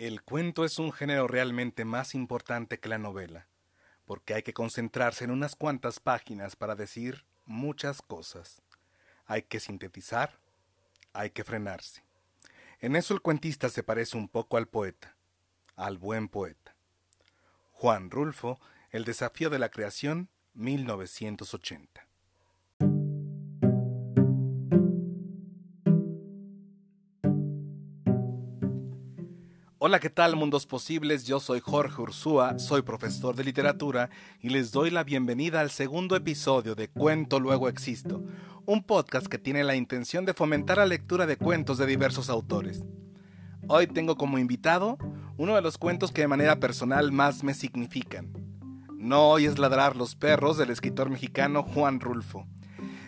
[0.00, 3.48] El cuento es un género realmente más importante que la novela,
[4.06, 8.62] porque hay que concentrarse en unas cuantas páginas para decir muchas cosas.
[9.26, 10.38] Hay que sintetizar,
[11.12, 12.02] hay que frenarse.
[12.78, 15.16] En eso el cuentista se parece un poco al poeta,
[15.76, 16.74] al buen poeta.
[17.72, 18.58] Juan Rulfo,
[18.92, 22.09] El desafío de la creación, 1980.
[29.82, 31.24] Hola, ¿qué tal mundos posibles?
[31.24, 34.10] Yo soy Jorge Ursúa, soy profesor de literatura
[34.42, 38.22] y les doy la bienvenida al segundo episodio de Cuento Luego Existo,
[38.66, 42.84] un podcast que tiene la intención de fomentar la lectura de cuentos de diversos autores.
[43.68, 44.98] Hoy tengo como invitado
[45.38, 48.34] uno de los cuentos que de manera personal más me significan.
[48.98, 52.46] No hoy es ladrar los perros del escritor mexicano Juan Rulfo.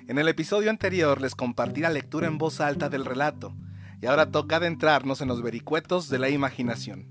[0.09, 3.55] En el episodio anterior les compartí la lectura en voz alta del relato,
[4.02, 7.06] y ahora toca adentrarnos en los vericuetos de la imaginación.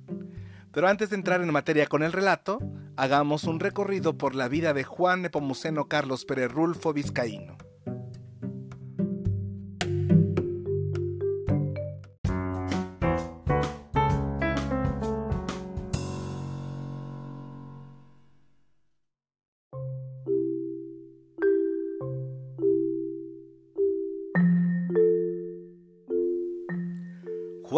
[0.74, 2.60] Pero antes de entrar en materia con el relato,
[2.98, 7.58] hagamos un recorrido por la vida de Juan Nepomuceno Carlos Pérez Rulfo Vizcaíno.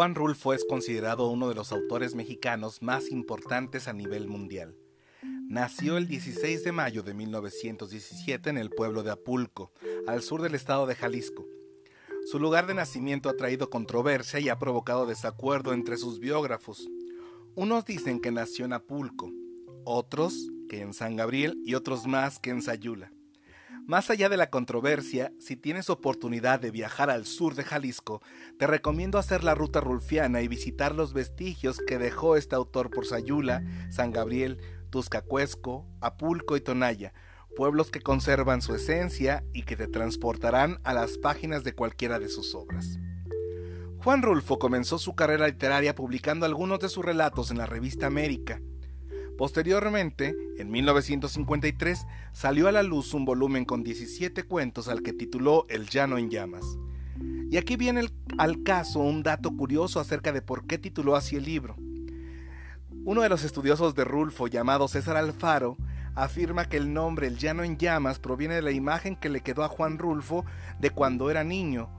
[0.04, 4.76] Juan Rulfo es considerado uno de los autores mexicanos más importantes a nivel mundial.
[5.48, 9.72] Nació el 16 de mayo de 1917 en el pueblo de Apulco,
[10.06, 11.46] al sur del estado de Jalisco.
[12.30, 16.86] Su lugar de nacimiento ha traído controversia y ha provocado desacuerdo entre sus biógrafos.
[17.56, 19.32] Unos dicen que nació en Apulco,
[19.86, 23.14] otros que en San Gabriel y otros más que en Sayula.
[23.86, 28.22] Más allá de la controversia, si tienes oportunidad de viajar al sur de Jalisco,
[28.58, 33.06] te recomiendo hacer la ruta rulfiana y visitar los vestigios que dejó este autor por
[33.06, 34.58] Sayula, San Gabriel,
[34.90, 37.14] Tuscacuesco, Apulco y Tonaya,
[37.58, 42.30] pueblos que conservan su esencia y que te transportarán a las páginas de cualquiera de
[42.30, 43.00] sus obras.
[44.02, 48.62] Juan Rulfo comenzó su carrera literaria publicando algunos de sus relatos en la revista América,
[49.38, 55.66] Posteriormente, en 1953, salió a la luz un volumen con 17 cuentos al que tituló
[55.70, 56.78] El Llano en Llamas.
[57.50, 58.08] Y aquí viene
[58.38, 61.76] al caso un dato curioso acerca de por qué tituló así el libro.
[63.06, 65.78] Uno de los estudiosos de Rulfo, llamado César Alfaro,
[66.16, 69.64] afirma que el nombre El Llano en Llamas proviene de la imagen que le quedó
[69.64, 70.46] a Juan Rulfo
[70.80, 71.90] de cuando era niño,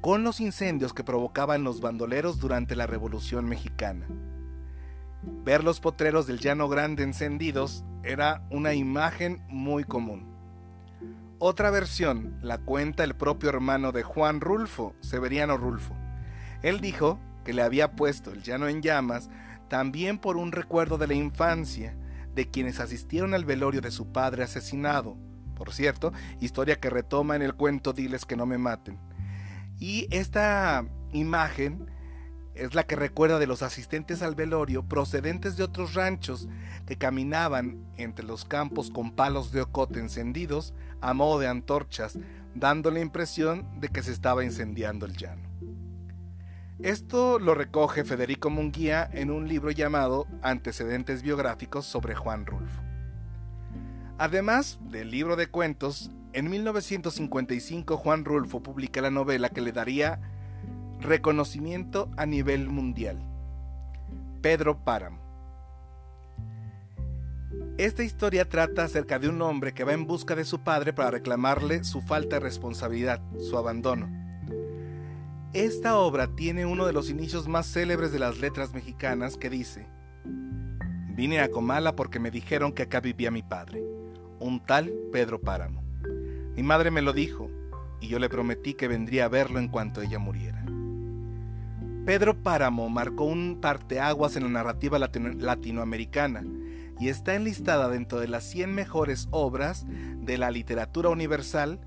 [0.00, 4.06] con los incendios que provocaban los bandoleros durante la Revolución Mexicana.
[5.22, 10.36] Ver los potreros del Llano Grande encendidos era una imagen muy común.
[11.38, 15.94] Otra versión la cuenta el propio hermano de Juan Rulfo, Severiano Rulfo.
[16.62, 19.28] Él dijo que le había puesto el llano en llamas
[19.68, 21.96] también por un recuerdo de la infancia
[22.34, 25.16] de quienes asistieron al velorio de su padre asesinado.
[25.54, 28.98] Por cierto, historia que retoma en el cuento Diles que no me maten.
[29.78, 31.90] Y esta imagen
[32.56, 36.48] es la que recuerda de los asistentes al velorio procedentes de otros ranchos
[36.86, 42.18] que caminaban entre los campos con palos de ocote encendidos a modo de antorchas,
[42.54, 45.42] dando la impresión de que se estaba incendiando el llano.
[46.82, 52.82] Esto lo recoge Federico Munguía en un libro llamado Antecedentes biográficos sobre Juan Rulfo.
[54.18, 60.20] Además del libro de cuentos, en 1955 Juan Rulfo publica la novela que le daría
[61.06, 63.22] Reconocimiento a nivel mundial.
[64.42, 65.20] Pedro Páramo.
[67.78, 71.12] Esta historia trata acerca de un hombre que va en busca de su padre para
[71.12, 74.10] reclamarle su falta de responsabilidad, su abandono.
[75.52, 79.86] Esta obra tiene uno de los inicios más célebres de las letras mexicanas que dice,
[81.14, 83.80] Vine a Comala porque me dijeron que acá vivía mi padre,
[84.40, 85.84] un tal Pedro Páramo.
[86.56, 87.48] Mi madre me lo dijo
[88.00, 90.65] y yo le prometí que vendría a verlo en cuanto ella muriera.
[92.06, 96.44] Pedro Páramo marcó un parteaguas en la narrativa latinoamericana
[97.00, 101.80] y está enlistada dentro de las 100 mejores obras de la literatura universal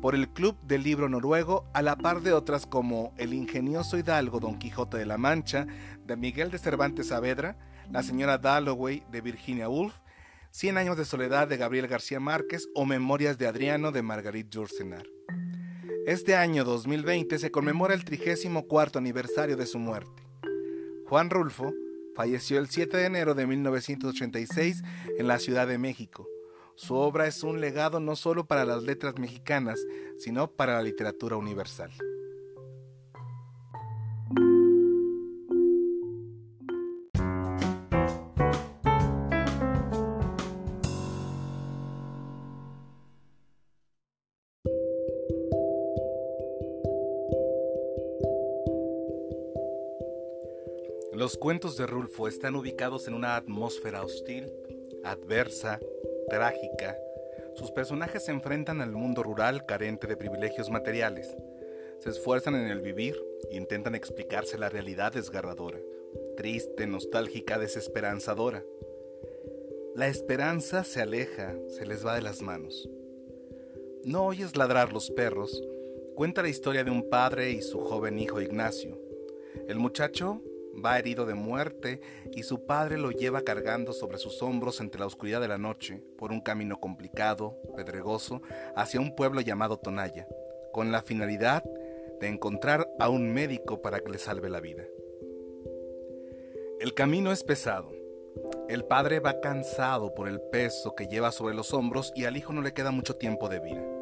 [0.00, 4.40] por el Club del Libro Noruego, a la par de otras como El ingenioso hidalgo
[4.40, 5.66] Don Quijote de la Mancha,
[6.06, 7.58] de Miguel de Cervantes Saavedra,
[7.90, 9.92] La señora Dalloway, de Virginia Woolf,
[10.50, 15.04] Cien años de soledad, de Gabriel García Márquez, o Memorias de Adriano, de Marguerite Yourcenar.
[16.10, 20.24] Este año 2020 se conmemora el 34 aniversario de su muerte.
[21.06, 21.72] Juan Rulfo
[22.16, 24.82] falleció el 7 de enero de 1986
[25.16, 26.26] en la Ciudad de México.
[26.74, 29.78] Su obra es un legado no solo para las letras mexicanas,
[30.18, 31.92] sino para la literatura universal.
[51.30, 54.52] Los cuentos de Rulfo están ubicados en una atmósfera hostil,
[55.04, 55.78] adversa,
[56.28, 56.98] trágica.
[57.54, 61.32] Sus personajes se enfrentan al mundo rural carente de privilegios materiales.
[62.00, 63.14] Se esfuerzan en el vivir
[63.48, 65.78] e intentan explicarse la realidad desgarradora,
[66.36, 68.64] triste, nostálgica, desesperanzadora.
[69.94, 72.90] La esperanza se aleja, se les va de las manos.
[74.02, 75.62] No oyes ladrar los perros.
[76.16, 78.98] Cuenta la historia de un padre y su joven hijo Ignacio.
[79.68, 80.42] El muchacho
[80.84, 82.00] va herido de muerte
[82.32, 86.02] y su padre lo lleva cargando sobre sus hombros entre la oscuridad de la noche
[86.16, 88.42] por un camino complicado, pedregoso,
[88.76, 90.26] hacia un pueblo llamado Tonaya,
[90.72, 91.64] con la finalidad
[92.20, 94.84] de encontrar a un médico para que le salve la vida.
[96.80, 97.92] El camino es pesado.
[98.68, 102.52] El padre va cansado por el peso que lleva sobre los hombros y al hijo
[102.52, 103.99] no le queda mucho tiempo de vida.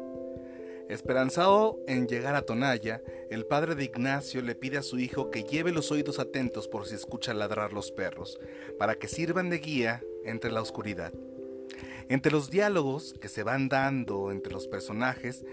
[0.89, 5.43] Esperanzado en llegar a Tonaya, el padre de Ignacio le pide a su hijo que
[5.43, 8.39] lleve los oídos atentos por si escucha ladrar los perros,
[8.79, 11.13] para que sirvan de guía entre la oscuridad.
[12.09, 15.45] Entre los diálogos que se van dando entre los personajes,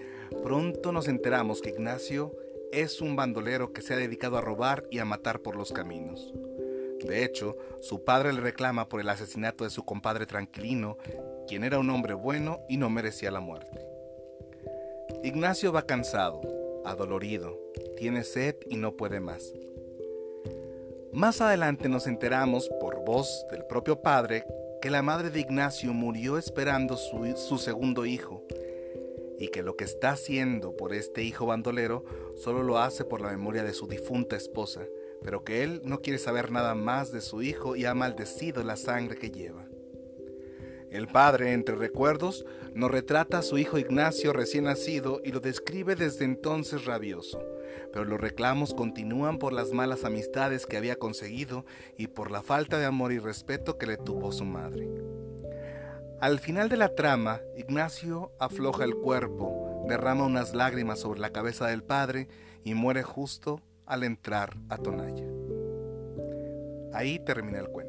[0.42, 2.34] pronto nos enteramos que Ignacio
[2.72, 6.32] es un bandolero que se ha dedicado a robar y a matar por los caminos.
[7.06, 10.96] De hecho, su padre le reclama por el asesinato de su compadre Tranquilino,
[11.46, 13.95] quien era un hombre bueno y no merecía la muerte.
[15.22, 16.40] Ignacio va cansado,
[16.84, 17.58] adolorido,
[17.96, 19.52] tiene sed y no puede más.
[21.12, 24.44] Más adelante nos enteramos, por voz del propio padre,
[24.82, 28.44] que la madre de Ignacio murió esperando su, segundo hijo
[29.38, 32.04] y que lo que está haciendo por este hijo bandolero
[32.36, 34.82] solo lo hace por la memoria de su difunta esposa,
[35.22, 38.76] pero que él no quiere saber nada más de su hijo y ha maldecido la
[38.76, 39.66] sangre que lleva.
[40.90, 42.44] El padre, entre recuerdos,
[42.74, 47.42] nos retrata a su hijo Ignacio recién nacido y lo describe desde entonces rabioso,
[47.92, 51.64] pero los reclamos continúan por las malas amistades que había conseguido
[51.96, 54.88] y por la falta de amor y respeto que le tuvo su madre.
[56.20, 61.66] Al final de la trama, Ignacio afloja el cuerpo, derrama unas lágrimas sobre la cabeza
[61.66, 62.28] del padre
[62.64, 65.26] y muere justo al entrar a Tonaya.
[66.92, 67.85] Ahí termina el cuento.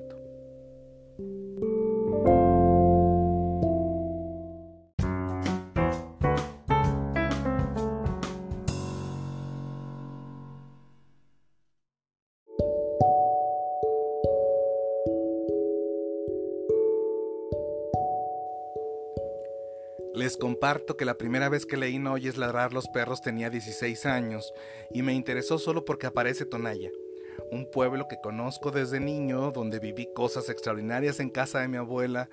[20.17, 24.07] Les comparto que la primera vez que leí No oyes ladrar los perros tenía 16
[24.07, 24.51] años
[24.91, 26.89] y me interesó solo porque aparece Tonaya,
[27.51, 32.31] un pueblo que conozco desde niño, donde viví cosas extraordinarias en casa de mi abuela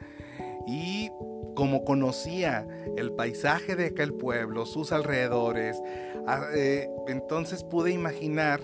[0.67, 1.11] y
[1.55, 2.67] como conocía
[2.97, 5.79] el paisaje de aquel pueblo, sus alrededores,
[6.27, 8.63] ah, eh, entonces pude imaginar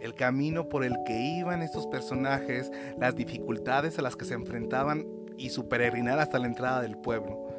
[0.00, 5.06] el camino por el que iban estos personajes, las dificultades a las que se enfrentaban
[5.38, 7.49] y su peregrinar hasta la entrada del pueblo.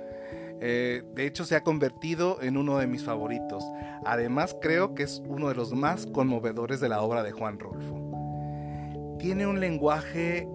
[0.64, 3.64] Eh, de hecho, se ha convertido en uno de mis favoritos.
[4.06, 9.18] Además, creo que es uno de los más conmovedores de la obra de Juan Rolfo.
[9.18, 10.48] Tiene un lenguaje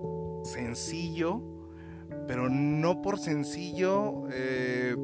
[0.45, 1.43] sencillo,
[2.29, 4.95] pero no por sencillo eh,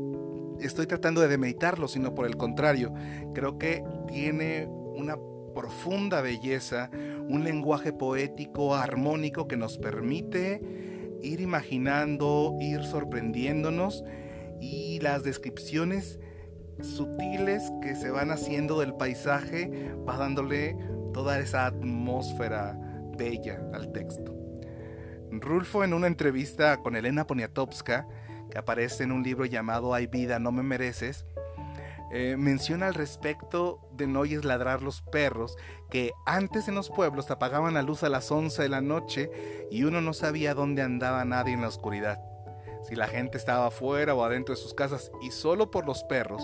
[0.61, 2.95] estoy tratando de demeritarlo, sino por el contrario.
[3.35, 5.17] Creo que tiene una
[5.53, 6.91] profunda belleza,
[7.29, 10.61] un lenguaje poético, armónico que nos permite
[11.23, 14.05] ir imaginando, ir sorprendiéndonos
[14.63, 16.21] y las descripciones
[16.81, 20.77] sutiles que se van haciendo del paisaje va dándole
[21.13, 22.79] toda esa atmósfera
[23.19, 24.35] bella al texto.
[25.33, 28.07] Rulfo en una entrevista con Elena Poniatowska,
[28.51, 31.27] que aparece en un libro llamado Hay vida, no me mereces,
[32.13, 35.57] eh, menciona al respecto de no oyes ladrar los perros,
[35.91, 39.83] que antes en los pueblos apagaban la luz a las 11 de la noche y
[39.85, 42.32] uno no sabía dónde andaba nadie en la oscuridad
[42.83, 46.43] si la gente estaba afuera o adentro de sus casas y solo por los perros,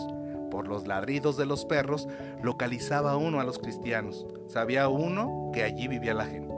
[0.51, 2.09] por los ladridos de los perros,
[2.43, 4.27] localizaba uno a los cristianos.
[4.47, 6.49] Sabía uno que allí vivía la gente.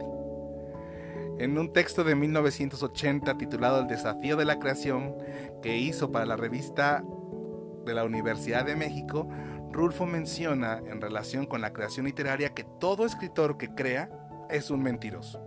[1.39, 5.17] En un texto de 1980 titulado El desafío de la creación
[5.63, 7.03] que hizo para la revista
[7.87, 9.27] de la Universidad de México,
[9.73, 14.11] Rulfo menciona en relación con la creación literaria que todo escritor que crea
[14.51, 15.43] es un mentiroso.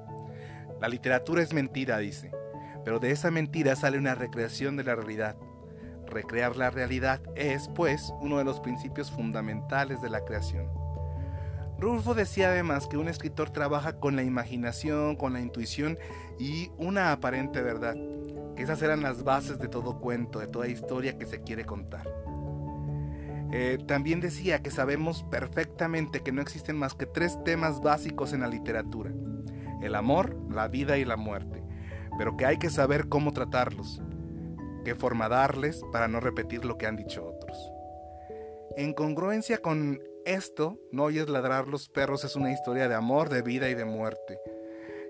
[0.81, 2.31] La literatura es mentira, dice
[2.83, 5.35] pero de esa mentira sale una recreación de la realidad.
[6.07, 10.69] Recrear la realidad es, pues, uno de los principios fundamentales de la creación.
[11.79, 15.97] Rulfo decía además que un escritor trabaja con la imaginación, con la intuición
[16.39, 17.95] y una aparente verdad,
[18.55, 22.07] que esas eran las bases de todo cuento, de toda historia que se quiere contar.
[23.51, 28.41] Eh, también decía que sabemos perfectamente que no existen más que tres temas básicos en
[28.41, 29.11] la literatura.
[29.81, 31.62] El amor, la vida y la muerte.
[32.17, 34.01] Pero que hay que saber cómo tratarlos,
[34.85, 37.57] qué forma darles para no repetir lo que han dicho otros.
[38.75, 43.41] En congruencia con esto, No oyes ladrar los perros es una historia de amor, de
[43.41, 44.39] vida y de muerte.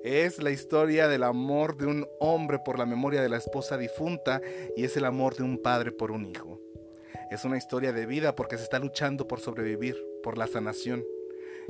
[0.03, 4.41] Es la historia del amor de un hombre por la memoria de la esposa difunta
[4.75, 6.59] y es el amor de un padre por un hijo.
[7.31, 11.05] Es una historia de vida porque se está luchando por sobrevivir, por la sanación.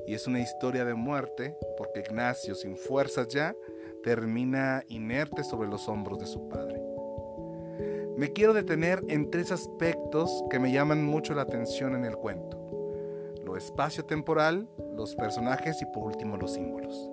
[0.07, 3.55] Y es una historia de muerte porque Ignacio, sin fuerzas ya,
[4.03, 6.81] termina inerte sobre los hombros de su padre.
[8.17, 12.63] Me quiero detener en tres aspectos que me llaman mucho la atención en el cuento
[13.57, 17.09] espacio-temporal, los personajes y por último los símbolos.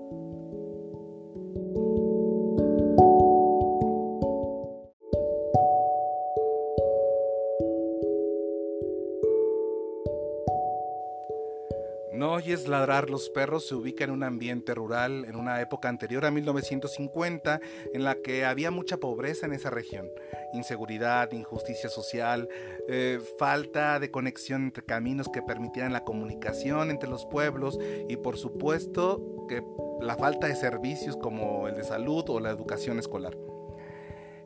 [12.13, 16.25] No oyes ladrar los perros se ubica en un ambiente rural en una época anterior
[16.25, 17.61] a 1950
[17.95, 20.11] en la que había mucha pobreza en esa región,
[20.53, 22.49] inseguridad, injusticia social,
[22.89, 28.37] eh, falta de conexión entre caminos que permitieran la comunicación entre los pueblos y por
[28.37, 29.63] supuesto que
[30.01, 33.37] la falta de servicios como el de salud o la educación escolar.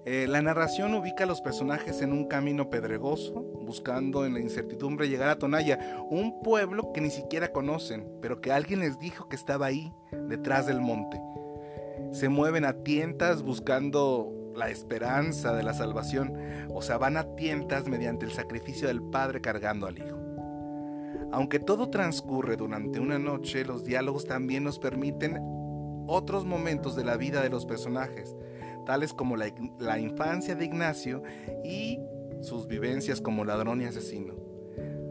[0.07, 5.09] Eh, la narración ubica a los personajes en un camino pedregoso, buscando en la incertidumbre
[5.09, 5.79] llegar a Tonaya,
[6.11, 9.95] un pueblo que ni siquiera conocen, pero que alguien les dijo que estaba ahí,
[10.29, 11.19] detrás del monte.
[12.13, 16.35] Se mueven a tientas buscando la esperanza de la salvación,
[16.69, 20.19] o sea, van a tientas mediante el sacrificio del Padre cargando al Hijo.
[21.33, 25.41] Aunque todo transcurre durante una noche, los diálogos también nos permiten
[26.07, 28.37] otros momentos de la vida de los personajes,
[28.85, 31.23] tales como la, infancia de Ignacio
[31.65, 31.99] y
[32.43, 34.35] sus vivencias como ladrón y asesino.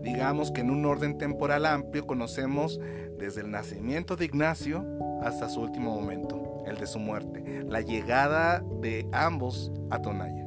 [0.01, 2.79] Digamos que en un orden temporal amplio conocemos
[3.17, 4.85] desde el nacimiento de Ignacio
[5.21, 10.42] hasta su último momento, el de su muerte, la llegada de ambos a Tonaya.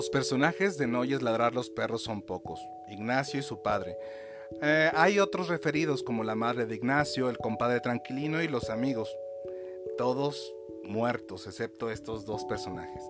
[0.00, 3.98] Los personajes de No oyes ladrar los perros son pocos, Ignacio y su padre.
[4.62, 9.14] Eh, hay otros referidos como la madre de Ignacio, el compadre tranquilino y los amigos,
[9.98, 10.54] todos
[10.84, 13.02] muertos excepto estos dos personajes.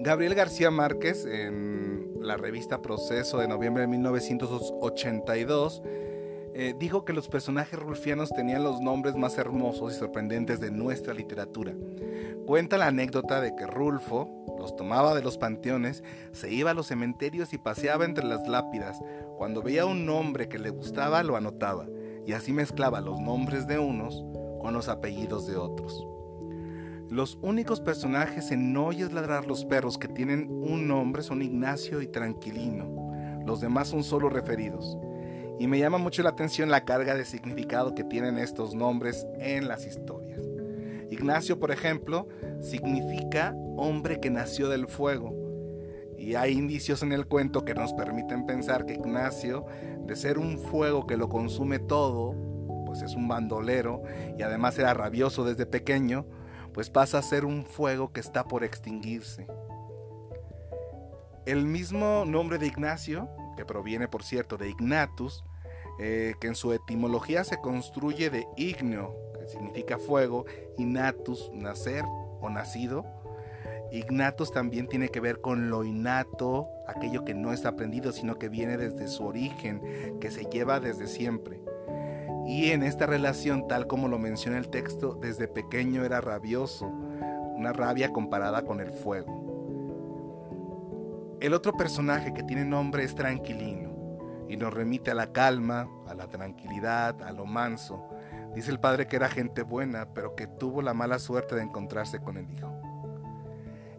[0.00, 5.82] Gabriel García Márquez en la revista Proceso de noviembre de 1982
[6.54, 11.14] eh, dijo que los personajes rulfianos tenían los nombres más hermosos y sorprendentes de nuestra
[11.14, 11.72] literatura.
[12.46, 16.86] Cuenta la anécdota de que Rulfo los tomaba de los panteones, se iba a los
[16.86, 19.00] cementerios y paseaba entre las lápidas.
[19.36, 21.86] Cuando veía un nombre que le gustaba, lo anotaba,
[22.26, 24.24] y así mezclaba los nombres de unos
[24.60, 26.06] con los apellidos de otros.
[27.08, 32.06] Los únicos personajes en oyes ladrar los perros que tienen un nombre son Ignacio y
[32.06, 33.42] Tranquilino.
[33.44, 34.96] Los demás son solo referidos
[35.58, 39.68] y me llama mucho la atención la carga de significado que tienen estos nombres en
[39.68, 40.51] las historias.
[41.12, 42.28] Ignacio, por ejemplo,
[42.60, 45.34] significa hombre que nació del fuego.
[46.16, 49.66] Y hay indicios en el cuento que nos permiten pensar que Ignacio,
[50.06, 52.34] de ser un fuego que lo consume todo,
[52.86, 54.02] pues es un bandolero
[54.38, 56.26] y además era rabioso desde pequeño,
[56.72, 59.46] pues pasa a ser un fuego que está por extinguirse.
[61.44, 65.44] El mismo nombre de Ignacio que proviene por cierto de ignatus,
[66.00, 69.14] eh, que en su etimología se construye de igneo,
[69.48, 70.44] significa fuego,
[70.78, 72.04] y natus, nacer
[72.40, 73.04] o nacido.
[73.90, 78.48] Ignatus también tiene que ver con lo innato, aquello que no es aprendido, sino que
[78.48, 79.82] viene desde su origen,
[80.18, 81.60] que se lleva desde siempre.
[82.46, 87.72] Y en esta relación, tal como lo menciona el texto, desde pequeño era rabioso, una
[87.72, 89.42] rabia comparada con el fuego.
[91.40, 93.92] El otro personaje que tiene nombre es Tranquilino
[94.48, 98.08] y nos remite a la calma, a la tranquilidad, a lo manso.
[98.54, 102.20] Dice el padre que era gente buena, pero que tuvo la mala suerte de encontrarse
[102.20, 102.70] con el hijo.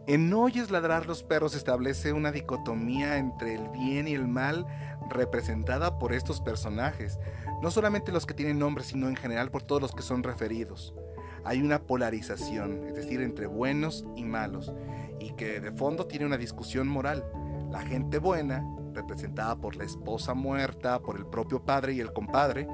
[0.06, 4.68] En oyes ladrar los perros establece una dicotomía entre el bien y el mal
[5.10, 7.20] representada por estos personajes,
[7.62, 10.94] no solamente los que tienen nombre, sino en general por todos los que son referidos.
[11.46, 14.74] Hay una polarización, es decir, entre buenos y malos,
[15.20, 17.26] y que de fondo tiene una discusión moral.
[17.72, 22.68] La gente buena, representada por la esposa muerta, por el propio padre y el compadre,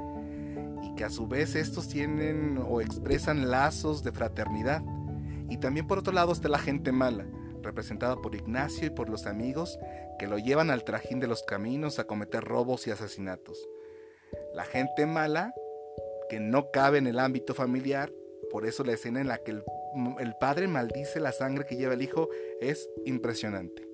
[0.95, 4.83] que a su vez estos tienen o expresan lazos de fraternidad.
[5.49, 7.25] Y también por otro lado está la gente mala,
[7.61, 9.79] representada por Ignacio y por los amigos
[10.19, 13.67] que lo llevan al trajín de los caminos a cometer robos y asesinatos.
[14.53, 15.53] La gente mala
[16.29, 18.11] que no cabe en el ámbito familiar.
[18.51, 19.63] Por eso la escena en la que el,
[20.19, 22.29] el padre maldice la sangre que lleva el hijo
[22.61, 23.88] es impresionante.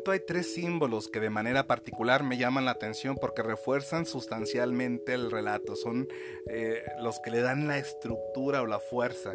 [0.00, 5.12] Cuento hay tres símbolos que de manera particular me llaman la atención porque refuerzan sustancialmente
[5.12, 6.08] el relato, son
[6.48, 9.34] eh, los que le dan la estructura o la fuerza.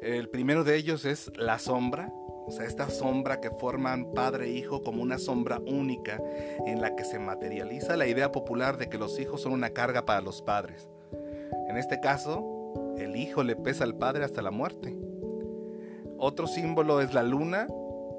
[0.00, 4.50] El primero de ellos es la sombra, o sea, esta sombra que forman padre e
[4.50, 6.20] hijo como una sombra única
[6.66, 10.04] en la que se materializa la idea popular de que los hijos son una carga
[10.04, 10.88] para los padres.
[11.68, 14.96] En este caso, el hijo le pesa al padre hasta la muerte.
[16.18, 17.68] Otro símbolo es la luna,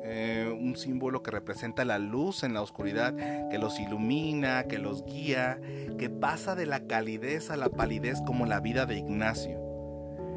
[0.09, 3.13] eh, un símbolo que representa la luz en la oscuridad,
[3.49, 5.59] que los ilumina, que los guía,
[5.97, 9.59] que pasa de la calidez a la palidez como la vida de Ignacio.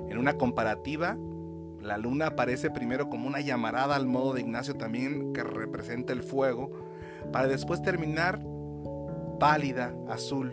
[0.08, 1.16] En una comparativa,
[1.80, 6.24] la luna aparece primero como una llamarada al modo de Ignacio también que representa el
[6.24, 6.72] fuego,
[7.30, 8.40] para después terminar
[9.38, 10.52] pálida, azul,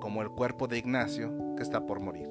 [0.00, 2.28] como el cuerpo de Ignacio que está por morir.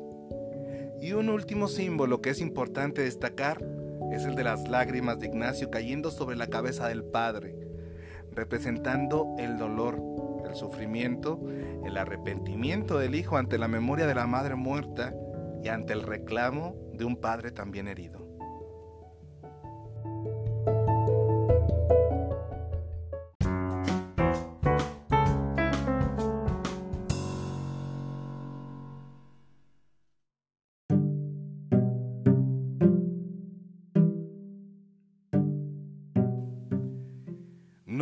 [1.02, 3.62] Y un último símbolo que es importante destacar
[4.14, 7.56] es el de las lágrimas de Ignacio cayendo sobre la cabeza del Padre,
[8.32, 10.00] representando el dolor,
[10.48, 11.40] el sufrimiento,
[11.84, 15.14] el arrepentimiento del Hijo ante la memoria de la Madre muerta
[15.64, 18.23] y ante el reclamo de un Padre también herido.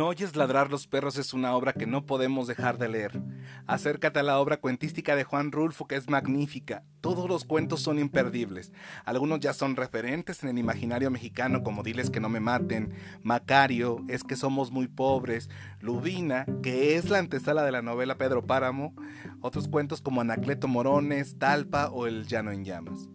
[0.02, 3.22] No oyes ladrar los perros es una obra que no podemos dejar de leer.
[3.68, 6.82] Acércate a la obra cuentística de Juan Rulfo que es magnífica.
[7.00, 8.72] Todos los cuentos son imperdibles.
[9.04, 14.04] Algunos ya son referentes en el imaginario mexicano como Diles que no me maten, Macario,
[14.08, 18.96] Es que somos muy pobres, Lubina, que es la antesala de la novela Pedro Páramo,
[19.40, 23.08] otros cuentos como Anacleto Morones, Talpa o El Llano en Llamas.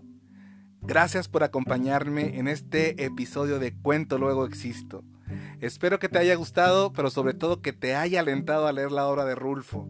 [0.83, 5.03] Gracias por acompañarme en este episodio de Cuento Luego Existo.
[5.59, 9.07] Espero que te haya gustado, pero sobre todo que te haya alentado a leer la
[9.07, 9.89] obra de Rulfo.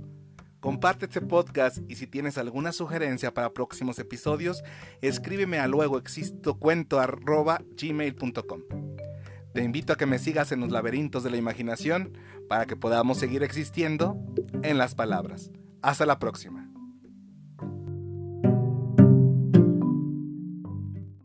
[0.59, 4.63] Comparte este podcast y si tienes alguna sugerencia para próximos episodios,
[5.01, 8.61] escríbeme a luegoexistocuento.gmail.com
[9.53, 12.17] Te invito a que me sigas en los laberintos de la imaginación
[12.49, 14.17] para que podamos seguir existiendo
[14.63, 15.51] en las palabras.
[15.81, 16.66] Hasta la próxima.